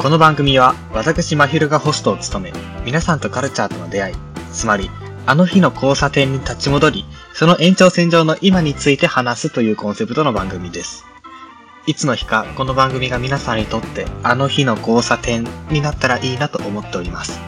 [0.00, 2.52] この番組は私まひるがホストを務め、
[2.86, 4.14] 皆さんとカルチャーとの出会い、
[4.50, 4.90] つまり、
[5.26, 11.04] あの日の交差点に立ち戻り、その延長線上の今について話すというコンセプトの番組です。
[11.86, 17.38] いつの日かこの番組が皆さんにとってあの日の交差点になったらいいなと思っております。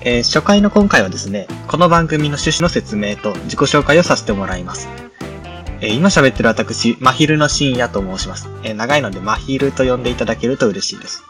[0.00, 4.88] えー初回の今回はですね、この番組の趣旨の説明と自己紹介をさせてもらいます。
[5.84, 8.48] え今喋ってる私、まひるの深夜と申します。
[8.62, 11.24] え長いのでまひると呼んでいただけると嬉しいです。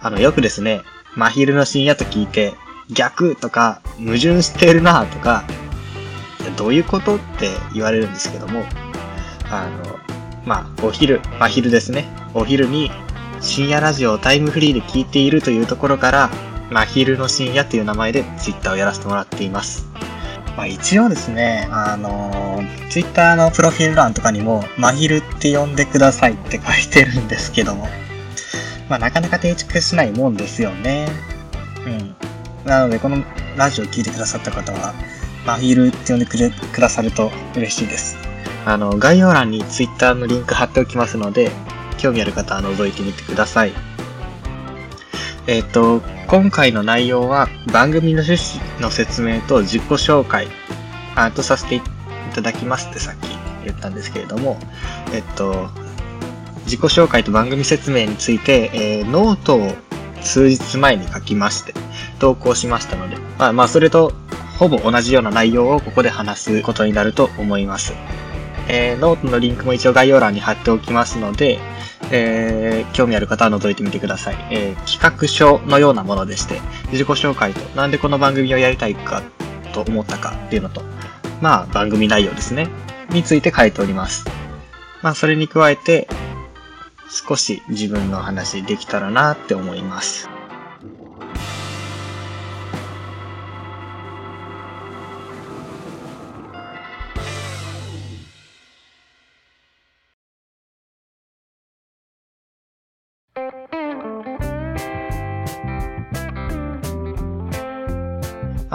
[0.00, 0.80] あの、よくですね、
[1.14, 2.54] まひるの深夜と聞いて、
[2.90, 5.44] 逆とか、矛盾してるなとか、
[6.56, 8.64] どういうことって言われるんですけども、
[9.50, 9.98] あの、
[10.46, 12.08] まあ、お昼、ま昼ですね。
[12.32, 12.90] お昼に
[13.42, 16.30] 深夜ラジオをタイムフリーで聞いているというところから、
[16.70, 19.86] ま昼の深夜という名前でツイッターをやらせてもらっています。
[20.58, 27.86] まあ一応ですね、あのー、ツイッターのプロフィール欄とかにも、まひるって呼んでくださいって書いてるんですけども、
[28.88, 31.06] まあなかなか定着しないもんですよね。
[31.86, 32.16] うん。
[32.68, 33.22] なので、この
[33.56, 34.94] ラジオを聞いてくださった方は、
[35.46, 38.16] まひるって呼んでくれくださると嬉しいです。
[38.66, 41.52] あの、概要欄に Twitter のリンク貼っておきますので、
[41.98, 43.87] 興味ある方は覗いてみてください。
[45.48, 50.46] えっ、と、今回の内容は番組の趣旨の説明と自己紹介
[51.14, 51.80] あとさせてい
[52.34, 53.28] ただきますってさっき
[53.64, 54.58] 言ったんですけれども、
[55.14, 55.70] えっと、
[56.64, 59.72] 自己紹介と番組説明について、えーノートを
[60.20, 61.72] 数日前に書きまして、
[62.18, 64.12] 投稿しましたので、まあまあそれと
[64.58, 67.94] ほぼ同じような内容をここで話すことになると思います。
[68.68, 71.58] えーノートのリンクも一応概要欄に貼っておきますので、
[72.10, 74.36] えー興味ある方は覗いてみてください。
[74.50, 76.60] えー企画書のようなものでして、
[76.92, 79.22] 自己紹介と、なんでこの番組をやりたいか
[79.72, 80.82] と思ったかっていうのと、
[81.40, 82.68] まあ番組内容ですね、
[83.10, 84.24] について書いております。
[85.02, 86.08] まあそれに加えて、
[87.10, 90.28] 少し自分の話できたらなって思います。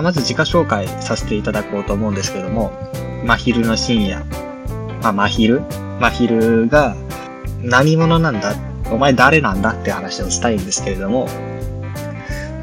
[0.04, 2.72] まず自己紹介させていただこうと思うんですけども、
[3.26, 4.24] まひるの深夜。
[5.02, 5.62] まあ、まひる
[6.00, 6.96] まひるが
[7.62, 8.56] 何者なんだ？
[8.92, 11.28] お前誰なんだって話をしたいんですけれども、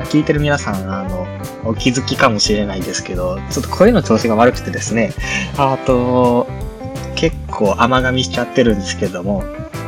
[0.05, 1.27] 聞いてる皆さん、あの、
[1.65, 5.13] お気づきかもしれないですけど、ちょっと声の調子が悪くてですね、
[5.57, 6.47] あと、
[7.17, 9.45] 結構甘噛みしちゃってるんですけども、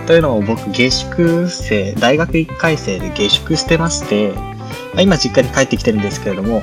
[0.07, 4.33] というのも僕下宿生、大学1回生で下宿してまして、
[5.01, 6.63] 今実家に帰ってきてるんですけれども、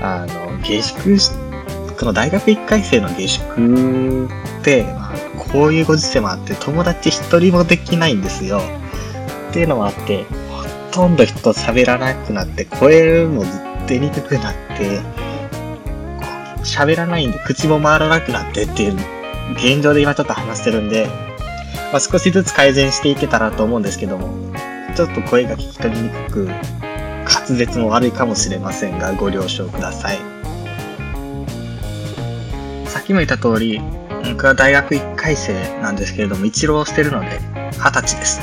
[0.00, 1.30] あの、下宿し、
[1.98, 5.14] この大学1回生の下宿って、まあ、
[5.52, 8.60] こういうご時世もあって、友達一人もできないんですよ。
[9.50, 13.44] っていうのもあって、ほとんど人喋らなくなって、声も
[13.86, 15.00] 出にくくなって、
[16.64, 18.96] 喋らないんで口も回らなくなってっていう
[19.54, 21.06] 現状で今ちょっと話してるんで、
[21.90, 24.54] まあ、少しずつ改善していけたらと思うんですけども、
[24.94, 26.48] ちょっと声が聞き取りにくく、
[27.50, 30.18] 滑舌も悪いかもしれませんが、ご了承ください。
[32.86, 33.80] さっきも言った通り、
[34.32, 37.40] 僕は大学1回生なんですけれども、一浪してるので、
[37.72, 38.40] 20歳です。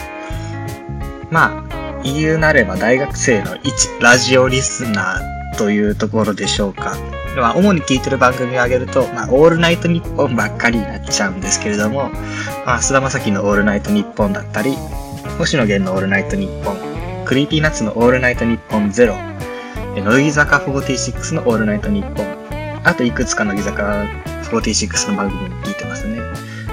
[1.32, 6.96] まあ、言うなれば大学生の一ラジオリスナーというところでしょうか。
[7.38, 12.10] まあ、主に聞いてる番組を挙げると、まあ、オールナイトニッポンばっかりになっちゃうんですけれども、
[12.66, 14.76] まあ、菅田将暉のオールナイトニッポンだったり、
[15.38, 16.87] 星野源のオールナイトニッポン、
[17.28, 19.14] Creepy Nuts のオールナイトニッポンゼロ、
[19.98, 24.06] え乃木坂46のオールナイトニッポン、あといくつか乃木坂
[24.50, 26.22] 46の番組も聞いてますね。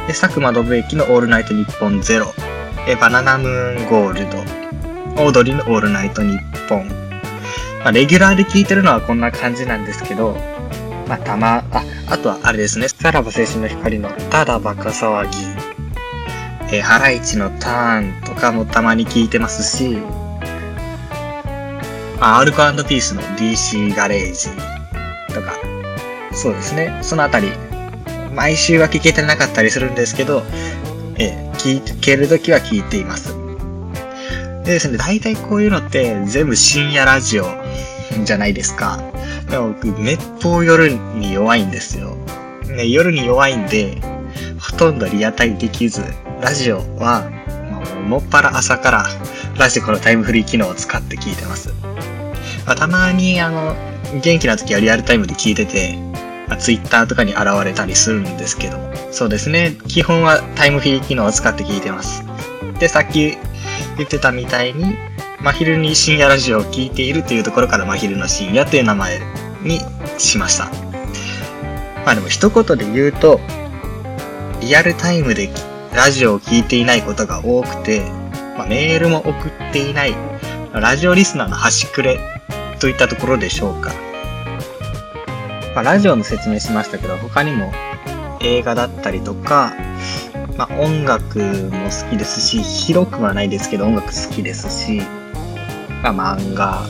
[0.06, 2.32] で、佐久間宣行のオールナイトニッポンゼロ、
[2.86, 6.88] えバナナムーン GOLD、オードリーのオールナイトニッポン。
[7.80, 10.36] まあ、レギュラーで聞いてるのはこんな感じなんですけど、
[11.08, 19.98] まあ、たま、あ、あとはあれですね、さらば青春の光のただバカ騒ぎ、えハライチのターンとかもたまに聞いてますし、
[22.20, 22.58] あ、アルコ
[22.88, 24.48] ピースの DC ガレージ
[25.34, 25.54] とか、
[26.32, 27.52] そうですね、そのあたり、
[28.34, 30.42] 毎週は聞けてなかったりするんですけど、
[31.18, 33.34] えー聞けるときは聞いています。
[34.64, 37.46] でですね、大体こういうのって全部深夜ラジオ
[38.22, 39.00] じゃないですか。
[39.48, 42.16] でも僕、めっぽう夜に弱いんですよ。
[42.68, 43.98] ね、夜に弱いんで、
[44.60, 46.02] ほとんどリアタイできず、
[46.42, 47.30] ラジオは、
[47.70, 49.06] まもっぱら朝から
[49.58, 51.72] ラジコのタイムフリー機能を使って聞いてます。
[52.66, 53.76] まあ、たまに、あの、
[54.22, 55.96] 元気な時はリアルタイムで聞いてて、
[56.48, 58.92] まあ、ツイッターとかに現れたりするんですけども。
[59.10, 59.76] そうですね。
[59.88, 62.24] 基本はタイムフリー機能を使って聞いてます。
[62.78, 63.36] で、さっき
[63.96, 64.96] 言ってたみたいに、
[65.40, 69.20] 真昼に深夜ラジオを聴いているというところから真昼の深夜という名前
[69.62, 69.80] に
[70.18, 70.70] しました。
[72.04, 73.40] まあでも一言で言うと、
[74.60, 75.50] リアルタイムで
[75.94, 78.00] ラジオを聴いていないことが多くて、
[78.56, 80.14] まあ、メールも送っていない、
[80.72, 82.18] ラジオリスナーの端くれ
[82.84, 83.94] といったところでしょうか。
[85.74, 87.72] まあ、ラジオの説明しましたけど、他にも
[88.42, 89.72] 映画だったりとか、
[90.58, 95.00] まあ、音楽も好きですし、広くはないですけど音楽好きですし、
[96.02, 96.82] まあ、漫画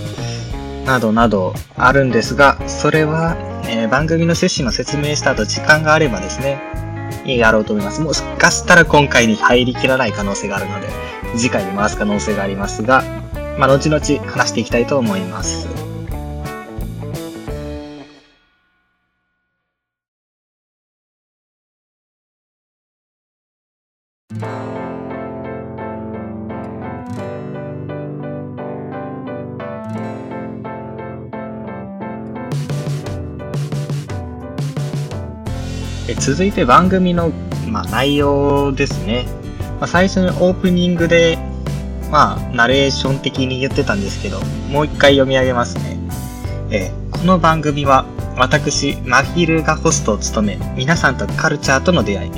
[0.85, 3.37] などなどあるんですが、それは、
[3.69, 6.61] えー、番組の趣旨の説明した後時間があればですね、
[7.25, 8.01] やろうと思います。
[8.01, 10.89] もしかしたら今回に入りきらない可能性があるので、
[11.37, 13.05] 次回に回す可能性がありますが、
[13.61, 15.84] まあ、後々話していきたいと思います。
[36.15, 37.31] 続いて番組の、
[37.69, 39.27] まあ、内容ですね。
[39.81, 41.39] まあ、最初にオープニングで、
[42.11, 44.41] まあ、ナレーション的に言ってたんですけど、
[44.71, 45.99] もう一回読み上げますね。
[46.71, 48.07] え、この番組は、
[48.37, 52.31] 私、マヒルがホストを務め、皆さんとカルチャーとの出会い、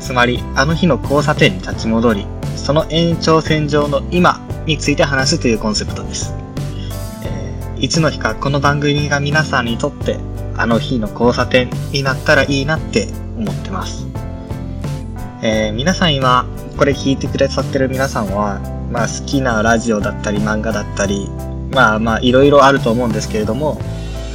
[0.00, 2.26] つまり、あの日の交差点に立ち戻り、
[2.56, 6.34] その延長線上の今について話すというコンセプトです。
[7.24, 10.18] えー、いつの日かこの番組が皆さんにとって
[10.56, 14.06] あの日の交差点になったらいいなって思ってます。
[15.42, 16.46] えー、皆さん今、
[16.78, 18.60] これ聞いてくださってる皆さんは、
[18.90, 21.28] まあ好きなラジオだったり漫画だったり、
[21.72, 23.80] まあまあいろいろあると思うんですけれども、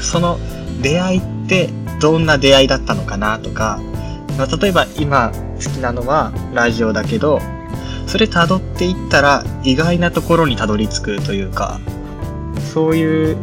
[0.01, 0.38] その
[0.81, 1.69] 出会いって
[2.00, 3.80] どんな出会いだったのかなとか、
[4.38, 7.39] まあ、例えば今好きなのはラジオだけど、
[8.07, 11.80] それ辿っていったら意外なところにたどり着くというか、
[12.74, 13.38] そういう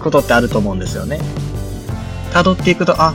[0.00, 1.20] ことってあると思うんですよね。
[2.32, 3.14] 辿っていくと、あ、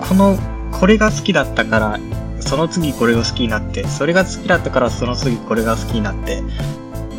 [0.00, 0.38] この、
[0.70, 2.00] これが好きだったから、
[2.40, 6.42] その次これが好きになって、それが好きだったからその次これが好きになって、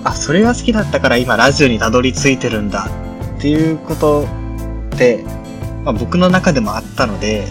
[0.04, 2.90] あ、それが好きだったから今ラジオにたどり着いてるんだ
[3.38, 4.28] っていうこと
[4.94, 5.24] って、
[5.84, 7.48] まあ、僕の中でもあったので、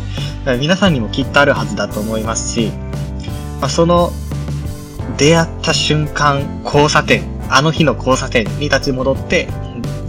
[0.60, 2.72] 皆さんにもきっとあるはずだと思いますし、
[3.60, 4.10] まあ、その
[5.16, 9.48] 出会った瞬間、交差点、あの日の交差点に立ち戻って、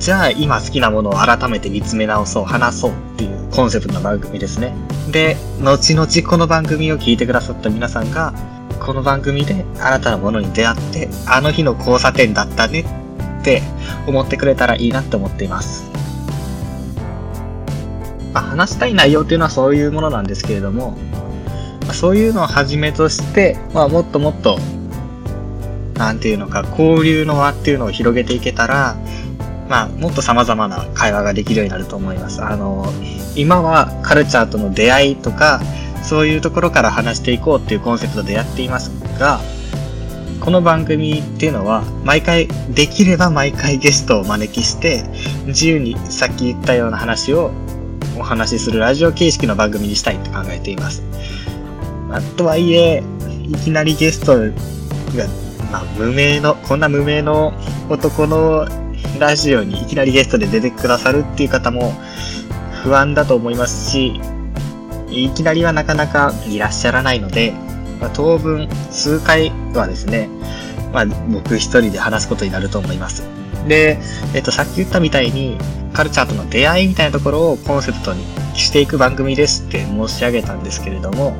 [0.03, 4.75] じゃあ今好きなものを改めて見つめ直そう、話そうっていうコンセプトの番組ですね。
[5.13, 8.33] で、後々この番組を聞いてくださった皆さんが、
[8.85, 12.81] この番組で新たなものに出会って、あの日の交差点だったね
[13.39, 13.61] って
[14.05, 15.89] 思ってくれたらいいなって思っています。
[18.33, 20.97] まあ、話したい内容っていうのはそういうものなんですけれども、
[21.87, 24.59] ま、そういうのをはじめとして、まあ、もっともっと、
[25.93, 28.97] なんていうのか、交流の輪っていうのを広げていけたら、
[29.69, 32.43] まあ、もっと様々な会話ができるようになると思います。
[32.43, 32.85] あの、
[33.35, 35.61] 今はカルチャーとの出会いとか、
[36.03, 39.39] そういうところから話していこうっていうコンセプトでやっていますが、
[40.41, 45.05] この番組っていうのは、毎回、できれば毎回ゲストを招きして、
[45.45, 47.51] 自由にさっき言ったような話を
[48.19, 51.01] お話しするラジオ形式の番組にしたいって考えています。
[52.09, 53.01] まあ、とはいえ、
[53.47, 54.43] いきなりゲストが、
[55.71, 57.53] まあ、無名の、こんな無名の
[57.89, 58.67] 男の
[59.19, 61.93] ラジオにいきなりゲストで出てくださるっていう方も
[62.83, 64.19] 不安だと思いますし、
[65.09, 67.53] いきなりはなかなかいらっしゃらないので、
[68.01, 70.29] まあ、当分数回はですね、
[70.91, 73.23] まあ、僕一人で話すことになると思います。
[73.67, 73.99] で、
[74.33, 75.57] えっと、さっき言ったみたいに、
[75.93, 81.35] カルチャーとの出会いみたいなところをコンセプトにしていく番組ですって申し上げたんですけれども、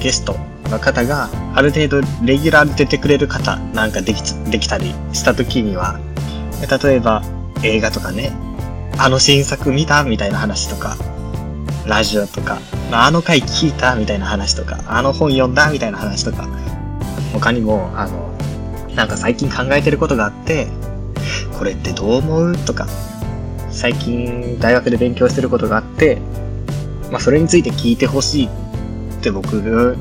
[0.00, 0.36] ゲスト
[0.70, 6.00] の方がある程度レギュラーで出てくれる方なんかできできたりした時には、
[6.66, 7.22] 例えば
[7.62, 8.32] 映画とかね、
[8.98, 10.96] あの新作見たみたいな話とか、
[11.86, 12.58] ラジオとか、
[12.90, 16.48] あの回聞いたみたいな話とか、あの本読んだみたいな話とか、
[17.32, 18.28] 他にも、あの、
[18.94, 20.66] なんか最近考えてることがあって、
[21.56, 22.86] これってどう思うとか、
[23.70, 26.18] 最近大学で勉強してることがあって、
[27.10, 28.50] まあそれについて聞いてほしいっ
[29.22, 29.52] て僕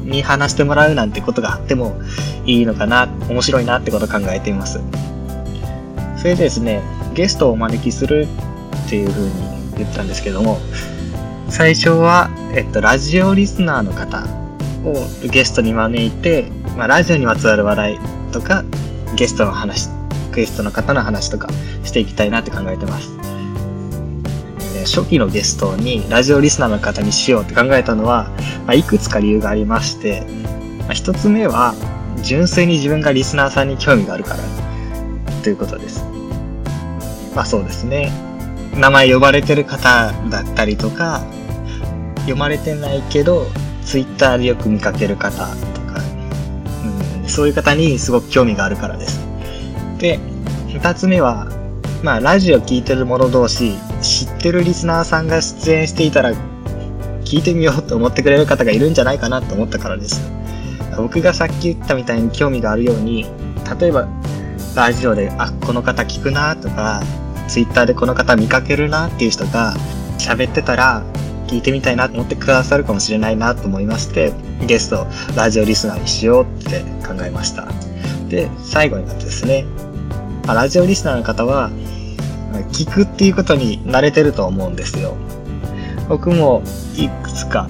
[0.03, 1.99] に話してもらうなんてことがあっても
[2.45, 4.79] いいのかな、面白いなってこと考えています。
[6.27, 6.81] でですね、
[7.13, 8.27] ゲストをお招きする
[8.85, 9.31] っていう風に
[9.77, 10.57] 言ったんですけども、
[11.47, 14.25] 最初は、えっと、ラジオリスナーの方
[14.83, 14.93] を
[15.29, 17.99] ゲストに招いて、まあ、ラジオにまつわる話題
[18.33, 18.65] とか、
[19.15, 19.87] ゲストの話、
[20.35, 21.47] ゲストの方の話とか
[21.85, 23.17] していきたいなって考えてます。
[24.85, 28.29] 初期のゲストにラジオリスナーの方にしようって考えたのは、
[28.65, 30.25] まあ、いくつか理由がありまして、
[30.79, 31.73] まあ、一つ目は、
[32.21, 34.39] 純粋に自分がリスナーさんに興味があるから
[35.41, 36.16] ということです。
[37.37, 38.11] まあそうですね。
[38.73, 41.21] 名前呼ばれてる方だったりとか、
[42.21, 43.45] 読まれてないけど、
[43.85, 46.01] ツイッターでよく見かける方とか、
[47.21, 49.19] うん、そういう方にすごく興味があるからです。
[49.99, 50.19] で、
[50.73, 51.47] 二つ目は、
[52.01, 56.31] まあ、ラジオ聞いてる者同士、知ってるリスナーさんが出演していたら、
[57.23, 60.27] 聞いてみようと思ってくれる方がいるんじゃないかなと思ったからです。
[60.97, 63.27] 僕がさっき言ったみたいに興味があるように、
[63.79, 64.07] 例えば、
[64.75, 67.01] ラジオで、あ、この方聞くなとか、
[67.47, 69.75] ツイッターでこの方見かけるなっていう人が
[70.17, 71.03] 喋ってたら、
[71.47, 74.33] 聞いてみたいなと思ってくださるかもしれないなと思いまして、
[74.65, 77.67] ゲスト、ラジオリスナーにしようって考えました。
[78.27, 79.65] で、最後になってですね、
[80.45, 81.69] ラジオリスナーの方は、
[82.71, 85.15] 聞くっていうことに慣れてると思うんですよ。
[86.09, 86.63] 僕も
[86.95, 87.67] いくつか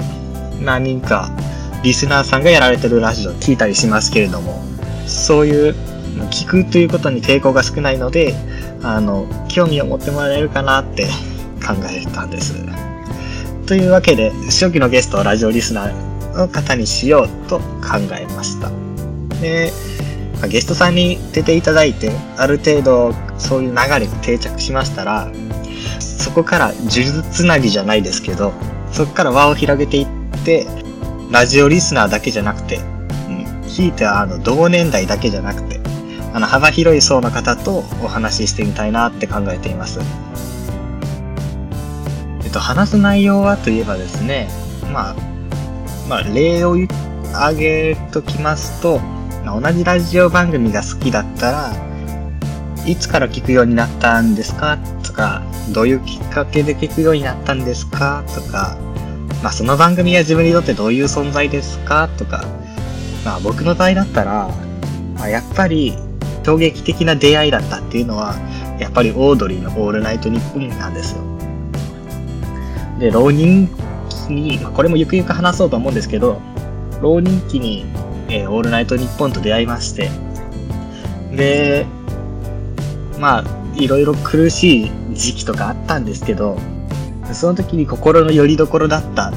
[0.61, 1.29] 何人か
[1.83, 4.63] リスナーさんがやられてるラジオ聞いたりしますけれども、
[5.05, 5.75] そういう
[6.31, 8.33] 聞くということに抵抗が少ないので、
[8.83, 11.07] あの、興味を持ってもらえるかなって
[11.65, 12.55] 考えたんです。
[13.65, 18.71] というわけで、初期のゲストをラジオリスナーの方にしようと考えました。
[19.41, 19.73] で、
[20.49, 25.29] ゲストさんに出ていただいて、ある程度そういう流れが定着しましたら、
[25.99, 28.53] そこから呪術つなぎじゃないですけど、
[28.91, 30.07] そこから輪を広げていっ
[30.45, 30.67] て、
[31.31, 32.77] ラジオリスナーだけじゃなくて、
[33.27, 35.76] うん、ひいてはあの同年代だけじゃなくて、
[36.33, 39.99] あの幅広い層の方とお話ししてみたいなって考えています。
[42.43, 44.47] えっと、話す内容はといえばですね、
[44.93, 45.15] まあ、
[46.07, 46.77] まあ、例を
[47.33, 49.01] 挙げときますと、
[49.45, 51.73] 同じラジオ番組が好きだったら、
[52.85, 54.77] いつから聞くようになったんですか？
[55.03, 55.41] とか、
[55.73, 58.23] どういうきっかけで聞くようになったんですか？
[58.33, 58.77] とか、
[59.43, 62.07] まあ、その番組は自分にとってどういう存在ですか？
[62.17, 62.45] とか、
[63.25, 64.49] まあ、僕の場合だったら、
[65.15, 65.97] まあ、やっぱり
[66.47, 68.33] 衝撃的な出会いだったっていうのは、
[68.79, 71.21] やっぱりオードリーのオールナイトニッポンなんですよ。
[72.99, 73.67] で、浪人
[74.07, 76.39] 期に、これもゆくゆく話そうと思うんですけど、
[77.01, 77.85] 浪人期に、
[78.29, 80.09] えー、オールナイトニッポンと出会いまして、
[81.35, 81.85] で、
[83.19, 83.43] まあ、
[83.75, 86.57] いろいろ苦しい時期とかあったんですけど、
[87.33, 89.33] その時に心の拠り所だった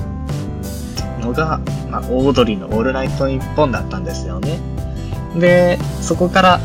[1.20, 4.60] のが、まあ、オードリーのオールナイトニッポンだったんですよね。
[5.36, 6.60] で、そこから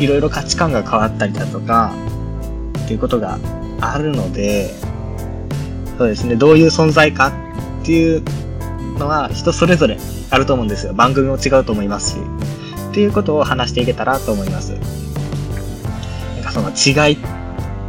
[0.00, 1.92] いろいろ価値観が変わったりだとか、
[2.84, 3.38] っていうことが
[3.80, 4.74] あるので、
[5.98, 7.32] そうですね、どういう存在か
[7.82, 8.22] っていう
[8.98, 9.98] のは人それぞれ
[10.30, 10.94] あると思うんですよ。
[10.94, 12.16] 番組も違うと思いますし。
[12.90, 14.72] っていうことを話していけたらと思います。
[14.72, 17.18] なんかその違いっ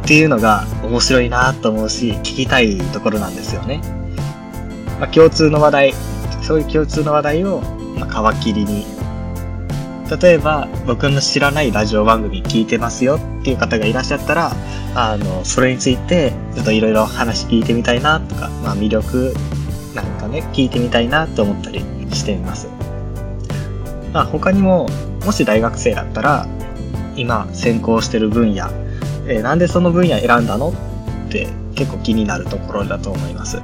[0.04, 3.80] ていうのが面白いなと思うし、聞きたいところなんですよね。
[5.00, 5.94] まあ、共通の話題、
[6.42, 7.60] そういう共通の話題を、
[7.98, 8.86] ま、皮切りに
[10.20, 14.52] 例えば僕の知らないラジオ番組聞いてますよっていう方がいらっしゃったら、
[14.94, 19.34] あの、それについてちょっといろいろ話聞いてみたいなとか、まあ魅力
[19.94, 21.80] なんかね、聞いてみたいなと思ったり
[22.12, 22.68] してみます。
[24.12, 24.88] まあ他にも、
[25.24, 26.46] もし大学生だったら、
[27.16, 28.68] 今専攻してる分野、
[29.26, 30.74] えー、なんでその分野選んだの
[31.28, 33.62] って結構気になるところだと思います。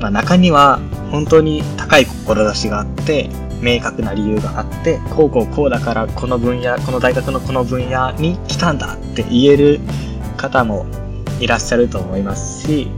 [0.00, 3.30] まあ中には本当に高い志があって、
[3.62, 9.80] 明確な理由があって、こうこうこうだからこの分野、この大学のこの分野に来たんだって言える
[10.36, 10.84] 方も
[11.40, 12.90] いらっしゃると思いますし、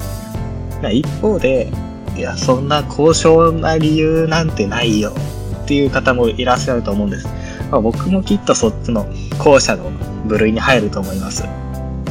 [0.92, 1.70] 一方で、
[2.16, 5.12] いや、そんな高尚な理由なんてないよ
[5.64, 7.26] っていう方もいらっしゃると思うんです。
[7.70, 9.06] まあ、僕もきっとそっちの
[9.38, 9.90] 後者の
[10.26, 11.44] 部類に入ると思います。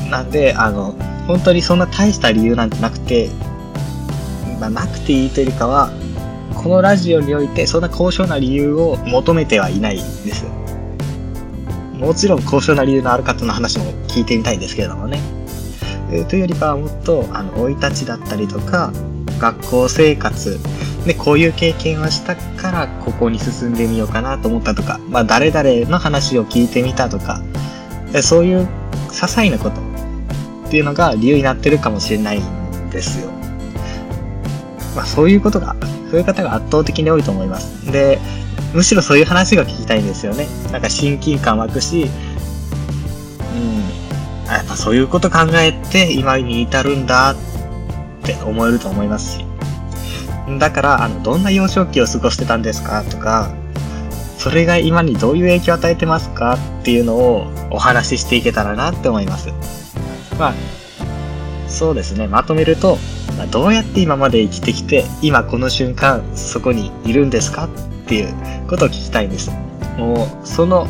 [0.10, 0.96] なんで、あの、
[1.28, 3.30] 本当にそんな大した理由なんてなくて、
[4.60, 5.92] まあ、なくていいというよりかは、
[6.64, 10.46] このラジオにおいてそんな高尚な理由を求めてはいないです。
[11.94, 15.20] もちろん高尚な理由のある方の話も聞いてみたいんですけれどもね。
[16.10, 18.94] えー、というよりかはもっと、あの、生い立ちだったりとか、
[19.40, 20.58] 学校生活、
[21.06, 27.42] で、こういう経験をしたからここに進んでみようかなと思ったとか、まあ誰々の話を聞いてみたとか、
[28.22, 28.68] そういう
[29.10, 29.82] 些細なこと
[30.68, 33.30] っていうのが理由になってるかもしれないんですよ。
[34.96, 35.76] まあそういうことが
[36.14, 37.92] そういう方が圧倒的に多いと思います。
[37.92, 38.20] で、
[38.72, 40.48] むしろそういう話が聞きたいんですよね。
[40.72, 42.06] なんか親近感湧くし、う
[43.58, 47.36] ん、やっぱそういうこと考えて今に至るんだっ
[48.22, 49.46] て思えると思いますし。
[50.60, 53.52] だから、あの、どんな幼少期を過ごしてたんですかとか、
[54.38, 59.50] それが今にどういう影響を与えてますかっていうのをお話ししていけたらなって思います。
[60.38, 60.54] まあ、
[61.68, 62.28] そうですね。
[62.28, 63.00] まとめると、
[63.38, 67.70] まどうやって今まで生きてきて、今この瞬間そこにいるんですかっ
[68.08, 68.34] ていう
[68.68, 69.52] ことを聞きたいんです。
[69.98, 70.88] もう、その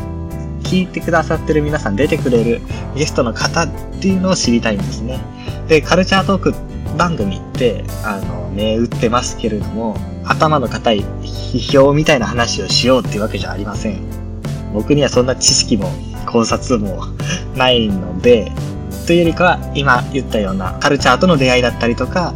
[0.62, 2.60] 聞いてくださってる皆さん出てくれる
[2.96, 3.68] ゲストの方っ
[4.00, 5.20] ていうのを知りたいんですね。
[5.68, 6.54] で、カルチャートーク
[6.96, 14.00] 番組って、あの、銘打ってますけれども、頭の固い批評みたいな話をしようっていうわけじゃありません。
[14.72, 15.90] 僕にはそんな知識も
[16.26, 17.06] 考察も
[17.56, 18.50] ないので、
[19.06, 22.34] というよりかは今言ったようなカルチャーとの出会いだったりとか、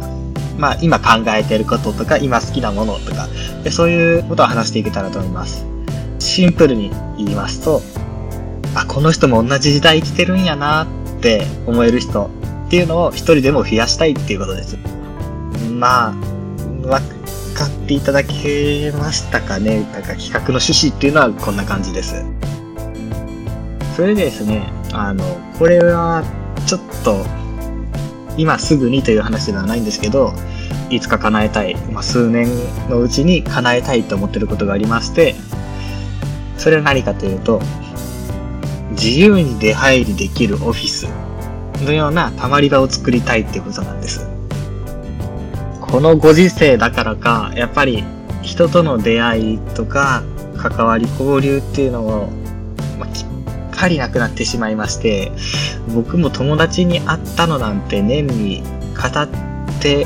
[0.57, 3.27] まあ今考えてることとか今好きなものとか、
[3.63, 5.65] でそういうことを話していけたらと思います。
[6.19, 7.81] シンプルに言いますと、
[8.75, 12.29] あ、この人も同じ時代生きてるんやなって思える人
[12.67, 14.77] っていうのを一人でも増やしたいっていうことです。
[15.71, 22.23] まあ、わかっていただけましたかねなんか企画の趣旨っていうのはこんな感じです。
[23.95, 25.23] それでですね、あの、
[25.57, 26.23] これは
[26.69, 27.25] ちょっと
[28.37, 30.35] 今すぐにという話ではないんですけど、
[30.91, 32.47] いつか叶えたい、まあ、数年
[32.87, 35.33] のうちに叶えたいと思ってることがありまして、
[36.59, 37.59] それは何かというと、
[38.91, 41.07] 自由に出入りできるオフィス
[41.83, 44.29] のようなたまり場を作りたいっていうことなんです。
[45.81, 48.03] このご時世だからか、やっぱり
[48.43, 50.21] 人との出会いとか
[50.55, 52.29] 関わり交流っていうのを、
[52.99, 53.27] まあ、きっ
[53.79, 55.31] かりなくなってしまいまして、
[55.95, 59.27] 僕も友達に会ったのなんて年に語っ
[59.81, 60.05] て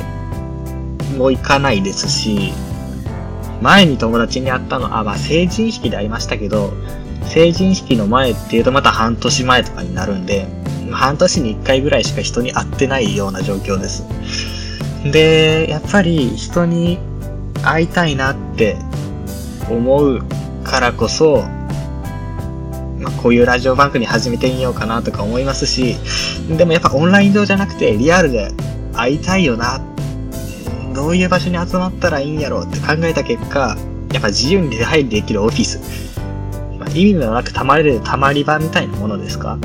[1.18, 2.52] もいかないですし、
[3.60, 6.72] 前に友達に会ったの、あ、まあ成人式で会いましたけど、
[7.24, 10.46] 成人式の前っていうとまた半年前とかになるんで、
[10.92, 14.04] 半年に1回ぐらいしか人に会ってないような状況です。
[15.10, 17.00] で、やっぱり人に
[17.64, 18.76] 会いたいなって
[19.68, 20.22] 思う
[20.62, 21.42] からこそ、
[23.04, 25.96] まあ、こういうラジオ番組始めてみようかなとか思いますし、
[26.48, 28.50] でもやっぱオンライン上じゃなくてリアルで
[28.94, 29.78] 会いたいよな、
[30.94, 33.76] どういう場所に集まったらいいんやろうって考えた結果、
[34.12, 35.78] やっぱ自由に出入りできるオフィス、
[36.78, 39.58] まあ、意味のなくたまれるたまり場みたいなものですか。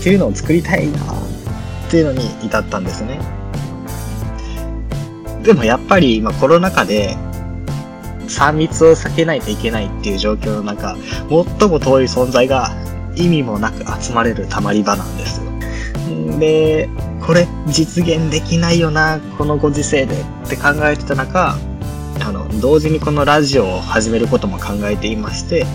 [0.00, 3.20] っていうのを作りたいなっていうのに至ったんですね。
[5.44, 7.16] でもやっぱり今コロナ禍で
[8.28, 10.96] 3密を避けないといけないっていう状況の中、
[11.28, 12.70] 最も遠い存在が
[13.14, 15.50] 意味もなく集まれるたまり場なんですよ。
[16.38, 16.88] で、
[17.24, 20.14] これ実現できないよな、このご時世で
[20.46, 21.56] って考えてた中、
[22.20, 25.66] あの、同時にこのラジオを始めることも考えていまして、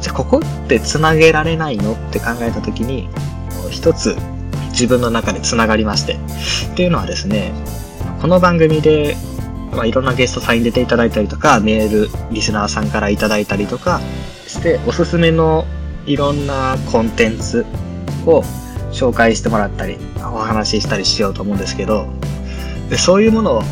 [0.00, 3.08] じゃここって繋げられないのって考えた時に、
[3.70, 4.16] 一つ
[4.70, 6.14] 自分の中で繋がりまして。
[6.14, 7.52] っていうのはですね、
[8.20, 9.16] この番組で、
[9.74, 14.00] まあ、いろんなゲストさんに出ていただいたりとか、メール、リスナーさんからいただいたりとか
[14.46, 15.66] して、おすすめの
[16.06, 17.64] いろんなコンテンツ
[18.26, 18.42] を
[18.92, 22.06] 紹介してもらったり、お話ししたりしようと思うんですけど、
[22.88, 23.62] でそういうものを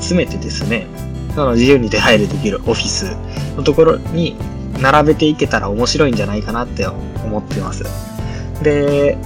[0.00, 0.86] 集めてですね、
[1.34, 3.16] その自由に出入りできるオフィス
[3.56, 4.36] のところに
[4.80, 7.84] 並べていけたら面白いんじゃないかなって思ってます。
[8.62, 9.18] で、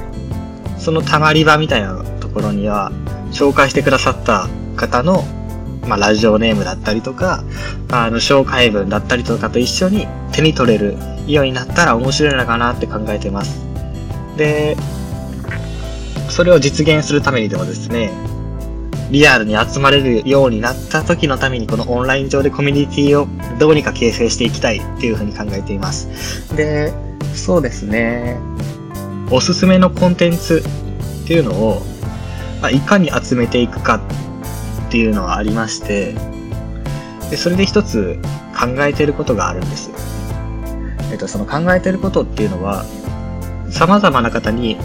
[0.78, 2.90] そのたまり場みたいなところには、
[3.32, 5.24] 紹介してくださった方の、
[5.86, 7.42] まあ、ラジオネームだったりとか、
[7.90, 13.60] あの、紹介文だったりとかと一緒に手に取れるようになったら面白いのかなって考えてます。
[14.36, 14.76] で、
[16.28, 18.12] それを実現するためにでもですね、
[19.10, 23.26] リアルに集まれるようになった時のためにこのオンライン上でコミュニティを
[23.58, 26.54] どうにか形成していきたいっていうふうに考えています。
[26.56, 26.92] で、
[27.34, 28.38] そうですね。
[29.30, 30.62] おすすめのコンテンツ
[31.24, 31.82] っていうのを、
[32.62, 34.00] まあ、いかに集めていくか
[34.90, 36.16] っていうのはありまして、
[37.30, 38.18] でそれで一つ
[38.58, 39.92] 考えてることがあるんです。
[41.12, 42.84] えっと、その考えてることっていうのは、
[43.70, 44.76] 様々な方に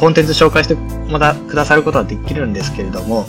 [0.00, 0.74] コンテンツ紹介して
[1.08, 3.24] まだくださることはできるんですけれども、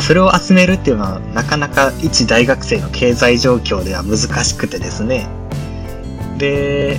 [0.00, 5.28] それを集めるっていうのはなかなか一大学生の経済状況では難しくてですね。
[6.38, 6.98] で、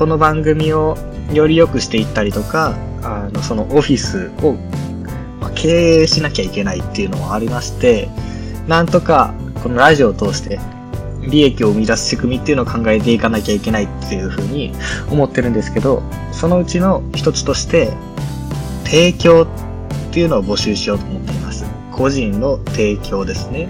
[0.00, 0.98] この番組を
[1.32, 4.56] より良くしていったりとか、あの、そのオフィスを、
[5.54, 8.08] 経営しなきゃいけないっていうのもありまして、
[8.66, 10.58] なんとかこのラジオを通して
[11.28, 14.72] 利益を生み出す仕組みっていうのを考えていかなきゃいけないっていうふうに
[15.10, 17.92] 思ってるんですけど、そのうちの一つとして、
[18.84, 19.46] 提供っ
[20.12, 21.64] ていうのを募集しようと思っています。
[21.92, 23.68] 個人の提供ですね。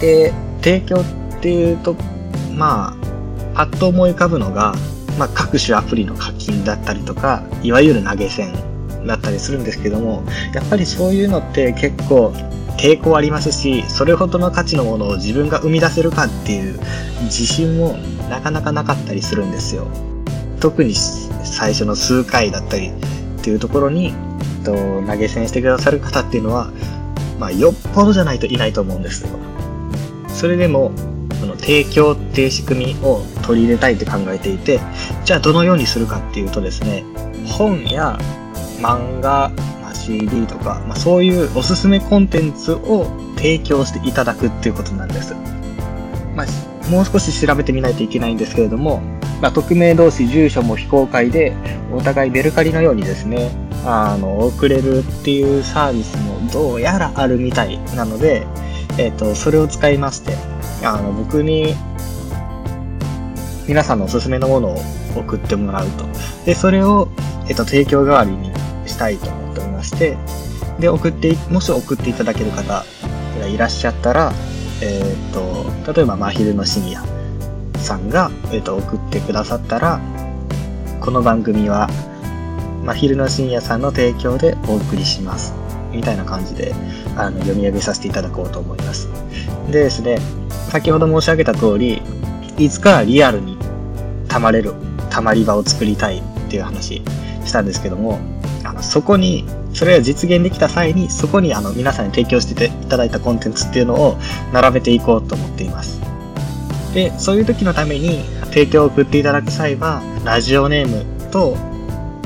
[0.00, 1.04] で、提供っ
[1.40, 1.96] ていうと、
[2.54, 2.94] ま
[3.54, 4.74] あ、パッと思い浮かぶのが、
[5.18, 8.52] まあ、各種アプリの課金だったりとか、いわゆる投げ銭
[9.06, 12.32] だったりするんですけども、やっぱりそういうのって結構
[12.78, 16.78] 抵抗ありますし、それほどの価値のものを自分が生み出せるかっていう
[17.22, 17.96] 自信も
[18.30, 19.86] なかなかなかったりするんですよ。
[20.60, 22.92] 特に最初の数回だったりっ
[23.42, 24.14] ていうところに、
[24.64, 24.74] と
[25.06, 26.70] 投げ銭してくださる方っていうのは、
[27.38, 29.30] まあ、よっぽどじゃないといないと思うんですよ。
[30.28, 30.92] それでも、
[31.40, 34.80] その提供っていう仕組みを取り入れたいって考えていて、
[35.24, 37.04] じゃあどのようにするかっていうとですね、
[37.46, 38.18] 本や
[38.80, 39.50] 漫画、
[39.82, 45.34] まあ、CD とか、まあ、そういうおすすめコンテンツを提供していただくっていうことなんです。
[46.34, 49.00] まあ、もう少し調べてみないといけないんですけれども、
[49.40, 51.54] まあ、匿名同士住所も非公開で、
[51.92, 53.50] お互いメルカリのようにですね、
[53.84, 58.46] あの、送れるっていうサービスもどうやらあるみたいなので、
[58.98, 60.36] えっ、ー、と、それを使いまして、
[60.84, 61.74] あの、僕に、
[63.66, 64.80] 皆さんのおすすめのものを
[65.14, 66.04] 送ってもらうと。
[66.44, 67.08] で、それを、
[67.48, 68.50] えっ、と、提供代わりに
[68.88, 70.16] したいと思っておりまして、
[70.80, 72.84] で、送って、もし送っていただける方
[73.40, 74.32] がいらっしゃったら、
[74.80, 77.02] えっ、と、例えば、真昼の深夜
[77.76, 80.00] さんが、えっ、と、送ってくださったら、
[81.00, 81.88] この番組は、
[82.84, 85.52] 真昼の深夜さんの提供でお送りします。
[85.92, 86.74] みたいな感じで、
[87.16, 89.08] あの、読み上げさせていただこうと思います。
[89.70, 90.18] でですね、
[90.70, 92.02] 先ほど申し上げた通り、
[92.56, 93.58] いつかリアルに
[94.28, 94.74] 溜まれる、
[95.10, 97.02] 溜まり場を作りたいっていう話
[97.44, 98.18] したんですけども、
[98.64, 99.44] あのそこに、
[99.74, 104.16] それが実現できた際に、そこにあの皆さんに提供してていただいたコンテンツっていうのを
[104.52, 106.00] 並べていこうと思っています。
[106.94, 111.56] で、そういう時のために提供を送っていただく際は、ラジオネームと、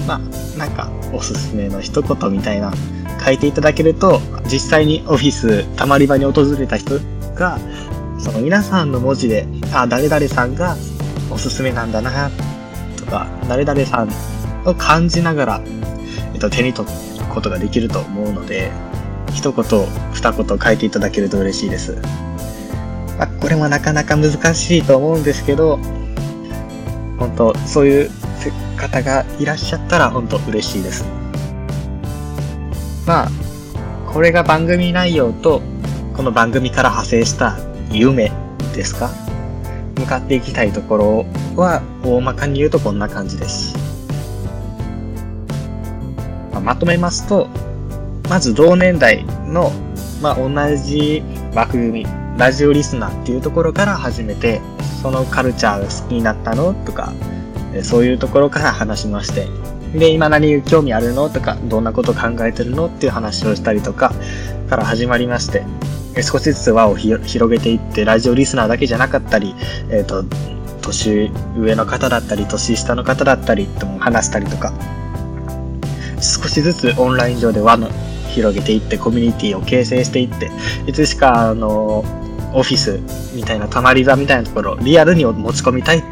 [0.07, 2.73] まあ、なんか、おすすめの一言みたいな
[3.25, 6.99] 書いていただけると、実際にオフィス、たまり場に訪れた人
[7.35, 7.59] が、
[8.19, 10.77] その皆さんの文字で、あ、誰々さんが
[11.31, 12.31] おすすめなんだな、
[12.97, 14.09] とか、誰々さん
[14.65, 15.61] を感じながら、
[16.51, 16.95] 手に取る
[17.33, 18.71] ことができると思うので、
[19.35, 19.65] 一言、
[20.13, 21.97] 二言書いていただけると嬉しいです。
[23.19, 25.79] まあ、これもなかなか難しいと思うんですけど、
[27.19, 28.11] 本当そういう
[28.77, 31.05] 方がいらっしゃったら本当嬉しいです。
[33.07, 33.31] まあ、
[34.13, 35.63] これが番組内容と、
[36.15, 37.57] この番組から派生した
[37.91, 38.31] 夢
[38.75, 39.11] ですか？
[39.99, 41.27] 向かっていきたいところ
[41.57, 43.75] は、大まかに言うとこんな感じです。
[46.63, 47.49] ま、とめますと、
[48.29, 49.73] まず同年代の、
[50.23, 51.23] まあ、同じ
[51.55, 52.07] 枠組み、
[52.39, 54.61] ラジオリスナーっていうところから始めて、
[55.03, 57.13] そのカルチャーが好きになったのとか、
[57.83, 59.49] そういうところから話しまして、
[59.99, 64.13] で、今何興味あるのとか、どんなこと考えてるのっていう話をしたりとか、
[64.71, 65.65] から始まりまして、
[66.23, 69.55] 少しずつ輪を広げていって、ラジオリスナーだけじゃなかったり、
[69.91, 70.25] えっ、ー、と、
[70.81, 74.73] 年上の方だったり、年下の方だったりとも話したりとか、
[76.23, 77.89] 少しずつオンライン上で輪の
[78.29, 80.51] 広げていって、コミュニティを形成していって、
[80.87, 82.05] いつしか、あの、
[82.55, 83.01] オフィス
[83.35, 86.03] みたいな、たまり場みたいなところ、リアルに持ち込みたい。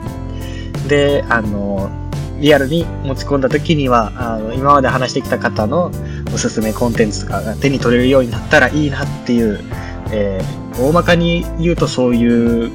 [0.89, 1.91] で、あの、
[2.41, 5.93] リアルに持ち込んだ時には、あの、今まで話してきた方の
[6.33, 9.61] おすすめコンテンツとかが手に取れるようになったらいいなっていう、
[10.11, 12.71] えー、大まかに言うとそういう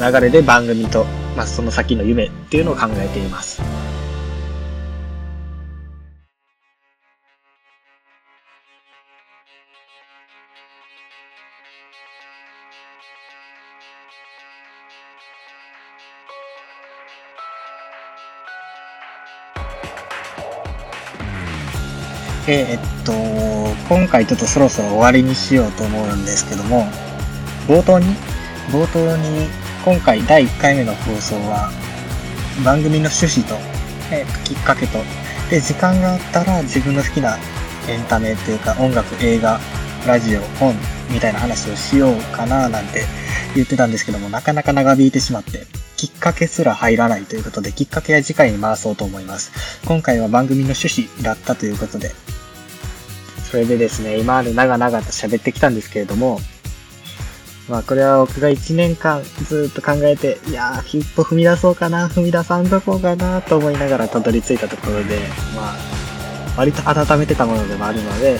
[0.00, 1.04] 流れで番組と、
[1.36, 3.60] まあ、その先の夢っていうのを考えています。
[22.50, 23.12] え、っと、
[23.90, 26.86] 今回ちょっとそろそろ終わりにしようと思うんですけども、
[27.66, 28.06] 冒頭に、
[28.72, 29.48] 冒頭に、
[29.84, 31.70] 今回第1回目の放送は、
[32.64, 33.54] 番組の趣旨と、
[34.10, 34.98] えー、きっかけと、
[35.50, 37.36] で、時間があったら自分の好きな
[37.86, 39.60] エンタメっていうか音楽、映画、
[40.06, 40.74] ラジオ、本
[41.10, 43.04] みたいな話をしようかななんて
[43.54, 45.66] 言ってたんですけども、なかなか長引いてしまって、
[45.98, 49.52] きっかけすら入らないということで、きっかけは次回に回そうと思います。
[49.84, 52.12] 今回は番組の趣旨だったということで、
[53.50, 56.38] それでですね、今まで長々と喋ってきたんですけれども、
[57.68, 65.18] まあこれは僕が1年間ずっと考えて、いやー、一歩踏み出そうかな、踏み出さんとこうかなと思いながらたどり着いたところで、
[65.56, 65.76] まあ、
[66.58, 68.38] 割と温めてたものでもあるので、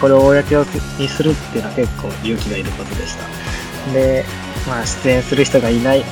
[0.00, 0.64] これを公
[0.98, 3.92] にするっていうのは結構勇気がいることでした。
[3.92, 4.24] で、
[4.66, 6.04] まあ出演する人がいないん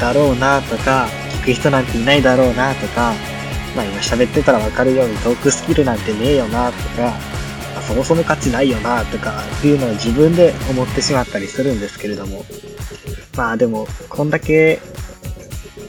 [0.00, 1.08] だろうなとか、
[1.42, 3.12] 聞く人なんていないだろうなとか、
[3.76, 12.44] まあ今喋ってたらわかるようにトークスキルなんてねえよなとか、まあ、そもそも価値ないよなとかっていうのを自分で思ってしまったりするんですけれども、
[13.36, 14.80] まあでも、こんだけ、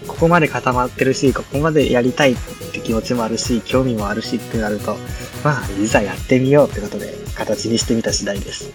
[0.08, 2.36] ここまで固まってるし、ここまでやりたいっ
[2.72, 4.98] て気持ちもあるし、興味もあるしってなると、
[5.44, 8.72] まあ、いざやってみようってことで、形にしてみた次第です。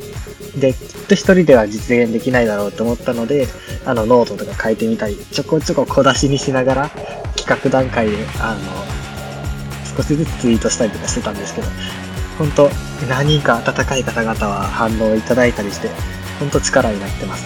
[0.60, 3.48] で、きっと一人では実現できないだろうと思ったので、
[3.84, 6.90] あの、ノートとか書いてみたり、ちょこちょこ小出しにしながら、
[7.36, 8.89] 企画段階で、あの、
[9.96, 11.68] 少しずつツイートしたりとかしてたんですけど、
[12.38, 12.70] 本当
[13.08, 15.88] 何人か温かい方々は反応いただいたりして、
[16.38, 17.44] 本当力になってます。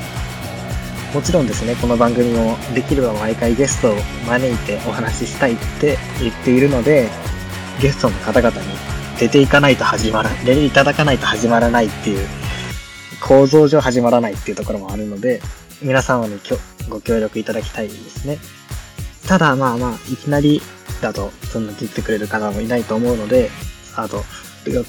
[1.14, 7.08] もちろんですね、この番組もできれば毎回ゲストを招いてお話ししたいって言っているので、
[7.80, 8.66] ゲストの方々に
[9.18, 12.26] 出ていかないと始まら、出ていただかないと始まらないっていう、
[13.20, 15.40] 構造上始まらないっていうところもあるので、
[15.82, 16.40] 皆様に
[16.88, 18.38] ご協力いただきたいですね。
[19.26, 20.60] ただまあまあ、いきなり
[21.04, 23.50] だと、そんな言ってくれる方もいないと思うので、
[23.94, 24.24] あと、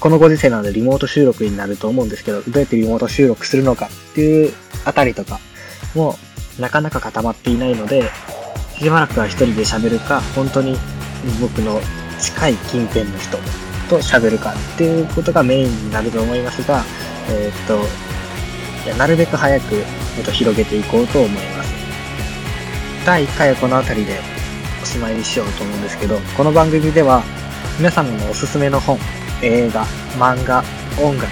[0.00, 4.52] このご時世なのでリモート収録になると思うんですけど、どうやってリモート収録するのかっていう
[4.86, 5.38] あたりとか
[5.94, 6.16] も
[6.58, 8.10] なかなか固まっていないので、
[8.78, 10.78] しばらくは一人で喋るか、本当に
[11.40, 11.80] 僕の
[12.18, 13.36] 近い近辺の人
[13.90, 16.82] と喋るかっていうことがメインになると思いますが、
[17.28, 17.76] えー、っと、
[18.86, 21.74] いやなるべく早く、えっと、広げていこうと思います。
[23.04, 24.35] 第1回はこの辺りで
[24.86, 27.24] おしまいにしようと思うんですけど、この番組では
[27.76, 28.98] 皆様のおすすめの本、
[29.42, 29.84] 映画、
[30.16, 30.62] 漫画、
[31.02, 31.26] 音楽、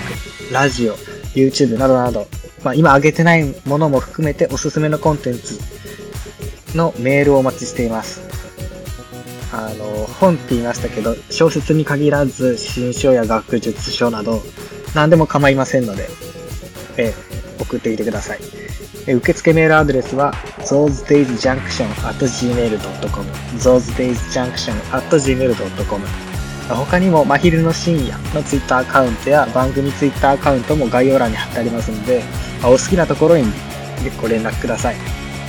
[0.52, 0.94] ラジオ、
[1.36, 2.26] YouTube などなど、
[2.64, 5.60] まあ、今挙げてないものも含めておすすめのコンテンツ
[6.76, 8.22] のメールをお待ちしています。
[9.52, 9.84] あの、
[10.18, 14.42] 本って言いましたけど、小説に限らず、新書や学術書など、
[14.96, 16.08] 何でも構いませんので、
[16.96, 17.14] え
[17.60, 18.40] 送ってきてください。
[19.06, 26.06] 受付メールアドレスは、zosedaysjunction.gmail.com zosedaysjunction.gmail.com
[26.68, 32.22] 他にも、まひるの深夜のツイッターアカウントや番組ツイッターアカウントも概要欄に貼ってありますので、
[32.64, 33.44] お好きなところに
[34.20, 34.96] ご連絡ください。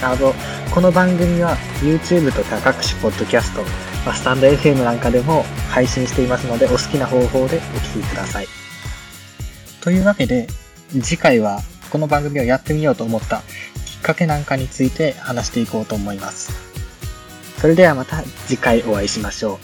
[0.02, 0.34] あと、
[0.74, 3.63] この番組は YouTube とか各種ポッドキャスト、
[4.12, 8.48] スタンド FM なんかでも配信していますので、お好きな方法でお聴きください。
[9.80, 10.48] というわけで、
[11.02, 13.41] 次回はこの番組をやってみようと思った
[13.86, 16.52] きっかけなんかについて話していこうと思います。
[17.60, 19.60] それではまた次回お会いしましょ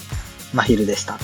[0.54, 0.56] う。
[0.56, 1.20] まひるでした。